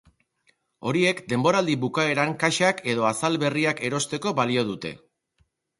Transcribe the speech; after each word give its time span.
Horiek 0.91 1.21
denboraldi 1.33 1.75
bukaeran 1.85 2.35
kaxak 2.45 2.83
edo 2.95 3.07
azal 3.13 3.41
berriak 3.45 3.87
erosteko 3.91 4.37
balio 4.43 4.71
dute. 4.73 4.99